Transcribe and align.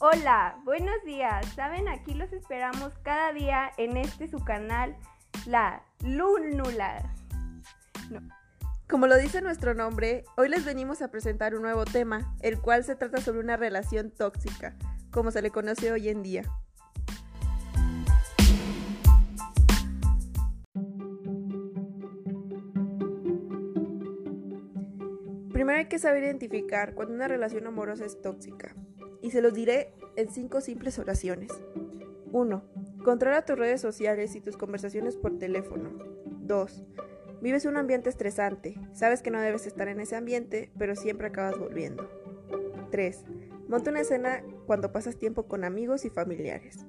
Hola, 0.00 0.56
buenos 0.64 1.04
días. 1.04 1.46
Saben, 1.54 1.86
aquí 1.86 2.14
los 2.14 2.32
esperamos 2.32 2.92
cada 3.02 3.32
día 3.32 3.70
en 3.76 3.96
este 3.96 4.26
su 4.26 4.44
canal, 4.44 4.96
La 5.46 5.84
Lúnula. 6.00 7.14
Como 8.88 9.06
lo 9.06 9.18
dice 9.18 9.42
nuestro 9.42 9.74
nombre, 9.74 10.24
hoy 10.38 10.48
les 10.48 10.64
venimos 10.64 11.02
a 11.02 11.10
presentar 11.10 11.54
un 11.54 11.60
nuevo 11.60 11.84
tema, 11.84 12.34
el 12.40 12.58
cual 12.58 12.84
se 12.84 12.96
trata 12.96 13.20
sobre 13.20 13.40
una 13.40 13.58
relación 13.58 14.10
tóxica, 14.10 14.76
como 15.10 15.30
se 15.30 15.42
le 15.42 15.50
conoce 15.50 15.92
hoy 15.92 16.08
en 16.08 16.22
día. 16.22 16.44
Primero 25.52 25.80
hay 25.80 25.88
que 25.88 25.98
saber 25.98 26.24
identificar 26.24 26.94
cuando 26.94 27.12
una 27.12 27.28
relación 27.28 27.66
amorosa 27.66 28.06
es 28.06 28.22
tóxica 28.22 28.74
y 29.20 29.32
se 29.32 29.42
los 29.42 29.52
diré 29.52 29.92
en 30.16 30.30
cinco 30.30 30.62
simples 30.62 30.98
oraciones. 30.98 31.52
1. 32.32 32.62
Controla 33.04 33.44
tus 33.44 33.58
redes 33.58 33.82
sociales 33.82 34.34
y 34.34 34.40
tus 34.40 34.56
conversaciones 34.56 35.18
por 35.18 35.38
teléfono. 35.38 35.90
2. 36.40 36.84
Vives 37.40 37.66
un 37.66 37.76
ambiente 37.76 38.10
estresante. 38.10 38.74
Sabes 38.92 39.22
que 39.22 39.30
no 39.30 39.40
debes 39.40 39.66
estar 39.66 39.88
en 39.88 40.00
ese 40.00 40.16
ambiente, 40.16 40.70
pero 40.76 40.96
siempre 40.96 41.28
acabas 41.28 41.58
volviendo. 41.58 42.08
3. 42.90 43.24
Monta 43.68 43.90
una 43.90 44.00
escena 44.00 44.42
cuando 44.66 44.92
pasas 44.92 45.16
tiempo 45.16 45.44
con 45.44 45.64
amigos 45.64 46.04
y 46.04 46.10
familiares. 46.10 46.86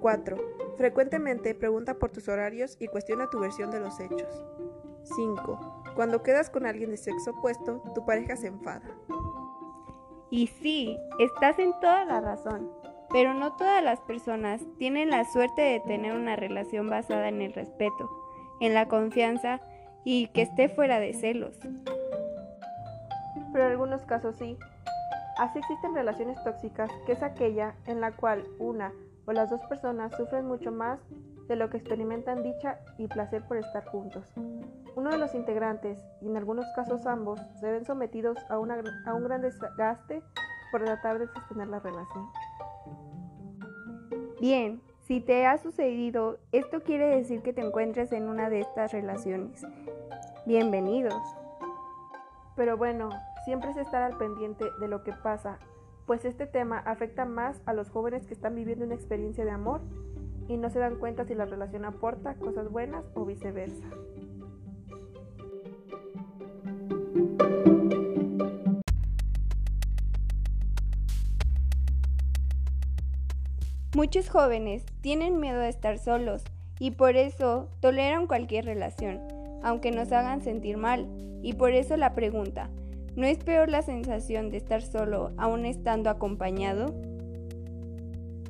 4. 0.00 0.36
Frecuentemente 0.76 1.54
pregunta 1.54 1.94
por 1.94 2.10
tus 2.10 2.28
horarios 2.28 2.76
y 2.78 2.88
cuestiona 2.88 3.30
tu 3.30 3.40
versión 3.40 3.70
de 3.70 3.80
los 3.80 3.98
hechos. 4.00 4.44
5. 5.16 5.82
Cuando 5.94 6.22
quedas 6.22 6.50
con 6.50 6.66
alguien 6.66 6.90
de 6.90 6.96
sexo 6.96 7.32
opuesto, 7.32 7.82
tu 7.94 8.04
pareja 8.04 8.36
se 8.36 8.48
enfada. 8.48 8.88
Y 10.30 10.48
sí, 10.48 10.96
estás 11.18 11.58
en 11.58 11.72
toda 11.80 12.04
la 12.04 12.20
razón, 12.20 12.70
pero 13.10 13.34
no 13.34 13.54
todas 13.56 13.82
las 13.82 14.00
personas 14.00 14.60
tienen 14.78 15.10
la 15.10 15.24
suerte 15.24 15.62
de 15.62 15.80
tener 15.80 16.12
una 16.12 16.36
relación 16.36 16.88
basada 16.88 17.28
en 17.28 17.40
el 17.40 17.52
respeto, 17.52 18.23
en 18.60 18.74
la 18.74 18.86
confianza 18.88 19.60
y 20.04 20.28
que 20.28 20.42
esté 20.42 20.68
fuera 20.68 21.00
de 21.00 21.12
celos. 21.14 21.58
Pero 23.52 23.64
en 23.64 23.70
algunos 23.70 24.02
casos 24.02 24.36
sí. 24.36 24.56
Así 25.38 25.58
existen 25.58 25.94
relaciones 25.94 26.42
tóxicas, 26.44 26.90
que 27.06 27.12
es 27.12 27.22
aquella 27.22 27.74
en 27.86 28.00
la 28.00 28.12
cual 28.12 28.44
una 28.58 28.92
o 29.26 29.32
las 29.32 29.50
dos 29.50 29.60
personas 29.62 30.16
sufren 30.16 30.46
mucho 30.46 30.70
más 30.70 31.00
de 31.48 31.56
lo 31.56 31.70
que 31.70 31.76
experimentan 31.76 32.42
dicha 32.42 32.78
y 32.98 33.08
placer 33.08 33.42
por 33.42 33.56
estar 33.56 33.84
juntos. 33.86 34.32
Uno 34.96 35.10
de 35.10 35.18
los 35.18 35.34
integrantes, 35.34 36.04
y 36.22 36.28
en 36.28 36.36
algunos 36.36 36.66
casos 36.76 37.04
ambos, 37.06 37.40
se 37.60 37.70
ven 37.70 37.84
sometidos 37.84 38.38
a, 38.48 38.54
a 38.54 39.14
un 39.14 39.24
gran 39.24 39.42
desgaste 39.42 40.22
por 40.70 40.84
tratar 40.84 41.18
de 41.18 41.26
sostener 41.28 41.68
la 41.68 41.80
relación. 41.80 42.28
Bien, 44.40 44.80
si 45.06 45.20
te 45.20 45.46
ha 45.46 45.58
sucedido, 45.58 46.38
esto 46.52 46.82
quiere 46.82 47.06
decir 47.06 47.42
que 47.42 47.52
te 47.52 47.60
encuentres 47.60 48.12
en 48.12 48.28
una 48.28 48.48
de 48.48 48.60
estas 48.60 48.92
relaciones. 48.92 49.62
Bienvenidos. 50.46 51.22
Pero 52.56 52.78
bueno, 52.78 53.10
siempre 53.44 53.70
es 53.70 53.76
estar 53.76 54.02
al 54.02 54.16
pendiente 54.16 54.64
de 54.80 54.88
lo 54.88 55.04
que 55.04 55.12
pasa, 55.12 55.58
pues 56.06 56.24
este 56.24 56.46
tema 56.46 56.78
afecta 56.78 57.26
más 57.26 57.60
a 57.66 57.74
los 57.74 57.90
jóvenes 57.90 58.26
que 58.26 58.34
están 58.34 58.54
viviendo 58.54 58.86
una 58.86 58.94
experiencia 58.94 59.44
de 59.44 59.50
amor 59.50 59.82
y 60.48 60.56
no 60.56 60.70
se 60.70 60.78
dan 60.78 60.96
cuenta 60.96 61.26
si 61.26 61.34
la 61.34 61.44
relación 61.44 61.84
aporta 61.84 62.36
cosas 62.36 62.70
buenas 62.70 63.04
o 63.14 63.26
viceversa. 63.26 63.88
Muchos 73.94 74.28
jóvenes 74.28 74.84
tienen 75.02 75.38
miedo 75.38 75.60
de 75.60 75.68
estar 75.68 75.98
solos 75.98 76.42
y 76.80 76.90
por 76.90 77.14
eso 77.14 77.68
toleran 77.78 78.26
cualquier 78.26 78.64
relación, 78.64 79.20
aunque 79.62 79.92
nos 79.92 80.10
hagan 80.10 80.42
sentir 80.42 80.78
mal. 80.78 81.06
Y 81.44 81.52
por 81.52 81.70
eso 81.70 81.96
la 81.96 82.12
pregunta, 82.12 82.70
¿no 83.14 83.24
es 83.24 83.38
peor 83.38 83.70
la 83.70 83.82
sensación 83.82 84.50
de 84.50 84.56
estar 84.56 84.82
solo 84.82 85.30
aún 85.36 85.64
estando 85.64 86.10
acompañado? 86.10 86.92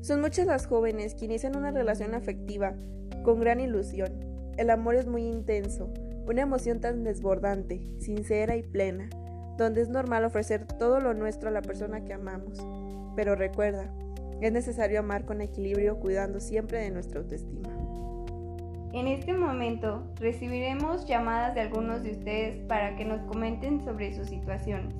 Son 0.00 0.22
muchas 0.22 0.46
las 0.46 0.66
jóvenes 0.66 1.14
que 1.14 1.26
inician 1.26 1.58
una 1.58 1.72
relación 1.72 2.14
afectiva 2.14 2.72
con 3.22 3.38
gran 3.38 3.60
ilusión. 3.60 4.24
El 4.56 4.70
amor 4.70 4.94
es 4.94 5.06
muy 5.06 5.26
intenso, 5.26 5.92
una 6.26 6.40
emoción 6.40 6.80
tan 6.80 7.04
desbordante, 7.04 7.86
sincera 7.98 8.56
y 8.56 8.62
plena, 8.62 9.10
donde 9.58 9.82
es 9.82 9.90
normal 9.90 10.24
ofrecer 10.24 10.66
todo 10.66 11.00
lo 11.00 11.12
nuestro 11.12 11.50
a 11.50 11.52
la 11.52 11.60
persona 11.60 12.02
que 12.02 12.14
amamos. 12.14 12.66
Pero 13.14 13.34
recuerda, 13.34 13.92
es 14.40 14.52
necesario 14.52 15.00
amar 15.00 15.24
con 15.24 15.40
equilibrio 15.40 15.98
cuidando 16.00 16.40
siempre 16.40 16.78
de 16.78 16.90
nuestra 16.90 17.20
autoestima. 17.20 17.68
En 18.92 19.08
este 19.08 19.32
momento 19.32 20.06
recibiremos 20.20 21.04
llamadas 21.06 21.54
de 21.54 21.62
algunos 21.62 22.04
de 22.04 22.12
ustedes 22.12 22.56
para 22.68 22.94
que 22.94 23.04
nos 23.04 23.20
comenten 23.22 23.84
sobre 23.84 24.14
sus 24.14 24.28
situaciones. 24.28 24.94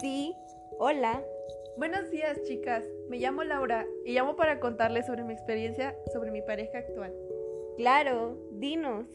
Sí, 0.00 0.34
hola. 0.80 1.22
Buenos 1.78 2.10
días, 2.10 2.42
chicas. 2.42 2.84
Me 3.08 3.18
llamo 3.18 3.44
Laura 3.44 3.86
y 4.04 4.12
llamo 4.12 4.36
para 4.36 4.60
contarles 4.60 5.06
sobre 5.06 5.24
mi 5.24 5.32
experiencia 5.32 5.96
sobre 6.12 6.30
mi 6.30 6.42
pareja 6.42 6.78
actual. 6.78 7.14
Claro, 7.78 8.36
dinos. 8.52 9.06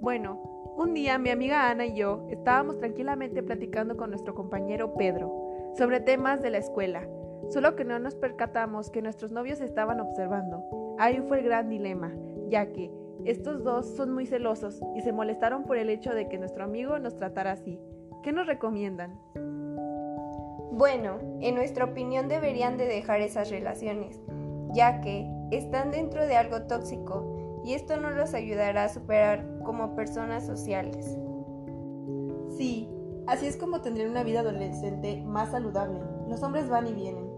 Bueno, 0.00 0.40
un 0.76 0.94
día 0.94 1.18
mi 1.18 1.30
amiga 1.30 1.68
Ana 1.68 1.86
y 1.86 1.96
yo 1.96 2.28
estábamos 2.30 2.78
tranquilamente 2.78 3.42
platicando 3.42 3.96
con 3.96 4.10
nuestro 4.10 4.34
compañero 4.34 4.94
Pedro 4.94 5.32
sobre 5.76 5.98
temas 6.00 6.40
de 6.40 6.50
la 6.50 6.58
escuela, 6.58 7.08
solo 7.50 7.74
que 7.74 7.84
no 7.84 7.98
nos 7.98 8.14
percatamos 8.14 8.90
que 8.90 9.02
nuestros 9.02 9.32
novios 9.32 9.60
estaban 9.60 9.98
observando. 9.98 10.96
Ahí 10.98 11.20
fue 11.26 11.40
el 11.40 11.46
gran 11.46 11.68
dilema, 11.68 12.14
ya 12.48 12.72
que 12.72 12.92
estos 13.24 13.64
dos 13.64 13.96
son 13.96 14.12
muy 14.14 14.26
celosos 14.26 14.80
y 14.94 15.00
se 15.00 15.12
molestaron 15.12 15.64
por 15.64 15.76
el 15.76 15.90
hecho 15.90 16.14
de 16.14 16.28
que 16.28 16.38
nuestro 16.38 16.62
amigo 16.62 16.98
nos 17.00 17.16
tratara 17.16 17.52
así. 17.52 17.80
¿Qué 18.22 18.32
nos 18.32 18.46
recomiendan? 18.46 19.18
Bueno, 20.70 21.18
en 21.40 21.54
nuestra 21.54 21.86
opinión 21.86 22.28
deberían 22.28 22.76
de 22.76 22.86
dejar 22.86 23.20
esas 23.20 23.50
relaciones, 23.50 24.20
ya 24.74 25.00
que 25.00 25.28
están 25.50 25.90
dentro 25.90 26.26
de 26.26 26.36
algo 26.36 26.62
tóxico 26.62 27.60
y 27.64 27.74
esto 27.74 27.96
no 27.96 28.10
los 28.10 28.34
ayudará 28.34 28.84
a 28.84 28.88
superar 28.88 29.44
como 29.64 29.94
personas 29.94 30.46
sociales. 30.46 31.16
Sí, 32.56 32.88
así 33.26 33.46
es 33.46 33.56
como 33.56 33.80
tendrían 33.80 34.10
una 34.10 34.22
vida 34.22 34.40
adolescente 34.40 35.22
más 35.26 35.50
saludable. 35.50 36.00
Los 36.28 36.42
hombres 36.42 36.68
van 36.68 36.86
y 36.86 36.92
vienen. 36.92 37.28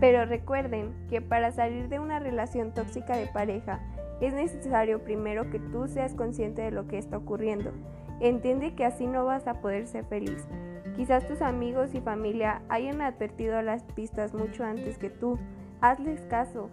Pero 0.00 0.24
recuerden 0.24 0.92
que 1.08 1.20
para 1.20 1.52
salir 1.52 1.88
de 1.88 2.00
una 2.00 2.18
relación 2.18 2.74
tóxica 2.74 3.16
de 3.16 3.28
pareja, 3.28 3.80
es 4.22 4.34
necesario 4.34 5.02
primero 5.02 5.50
que 5.50 5.58
tú 5.58 5.88
seas 5.88 6.14
consciente 6.14 6.62
de 6.62 6.70
lo 6.70 6.86
que 6.86 6.96
está 6.96 7.16
ocurriendo. 7.16 7.72
Entiende 8.20 8.74
que 8.76 8.84
así 8.84 9.08
no 9.08 9.24
vas 9.24 9.48
a 9.48 9.54
poder 9.54 9.88
ser 9.88 10.04
feliz. 10.04 10.46
Quizás 10.94 11.26
tus 11.26 11.42
amigos 11.42 11.92
y 11.92 12.00
familia 12.00 12.62
hayan 12.68 13.00
advertido 13.00 13.60
las 13.62 13.82
pistas 13.82 14.32
mucho 14.32 14.62
antes 14.62 14.96
que 14.96 15.10
tú. 15.10 15.38
Hazles 15.80 16.20
caso. 16.26 16.70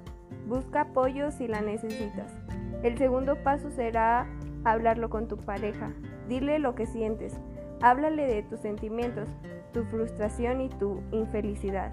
Busca 0.47 0.81
apoyo 0.81 1.31
si 1.31 1.47
la 1.47 1.61
necesitas. 1.61 2.31
El 2.83 2.99
segundo 2.99 3.35
paso 3.43 3.71
será 3.71 4.27
hablarlo 4.63 5.09
con 5.09 5.27
tu 5.27 5.37
pareja. 5.37 5.91
Dile 6.27 6.59
lo 6.59 6.75
que 6.75 6.85
sientes. 6.85 7.39
Háblale 7.81 8.27
de 8.27 8.43
tus 8.43 8.59
sentimientos, 8.59 9.27
tu 9.73 9.85
frustración 9.85 10.61
y 10.61 10.69
tu 10.69 11.01
infelicidad. 11.11 11.91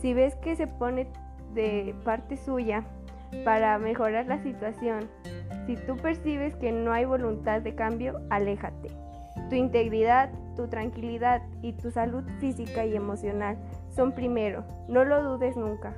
Si 0.00 0.14
ves 0.14 0.36
que 0.36 0.54
se 0.54 0.68
pone 0.68 1.08
de 1.54 1.94
parte 2.04 2.36
suya, 2.36 2.84
para 3.44 3.78
mejorar 3.78 4.26
la 4.26 4.42
situación. 4.42 5.08
Si 5.66 5.76
tú 5.76 5.96
percibes 5.96 6.54
que 6.56 6.72
no 6.72 6.92
hay 6.92 7.04
voluntad 7.04 7.60
de 7.62 7.74
cambio, 7.74 8.20
aléjate. 8.30 8.90
Tu 9.48 9.56
integridad, 9.56 10.30
tu 10.56 10.68
tranquilidad 10.68 11.42
y 11.62 11.72
tu 11.72 11.90
salud 11.90 12.24
física 12.40 12.84
y 12.84 12.96
emocional 12.96 13.56
son 13.94 14.12
primero. 14.12 14.64
No 14.88 15.04
lo 15.04 15.22
dudes 15.22 15.56
nunca. 15.56 15.94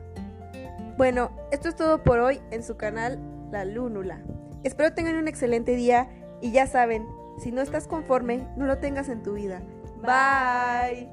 Bueno, 0.96 1.30
esto 1.50 1.68
es 1.68 1.76
todo 1.76 2.02
por 2.02 2.20
hoy 2.20 2.40
en 2.50 2.62
su 2.62 2.76
canal 2.76 3.18
La 3.50 3.64
Lúnula. 3.64 4.20
Espero 4.62 4.94
tengan 4.94 5.16
un 5.16 5.28
excelente 5.28 5.74
día 5.74 6.08
y 6.40 6.52
ya 6.52 6.66
saben, 6.66 7.06
Si 7.38 7.50
no 7.50 7.62
estás 7.62 7.88
conforme, 7.88 8.46
no 8.56 8.66
lo 8.66 8.78
tengas 8.78 9.08
en 9.08 9.24
tu 9.24 9.32
vida. 9.32 9.60
Bye. 10.00 11.08